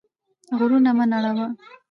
[0.57, 1.47] غرونه مه نړوه.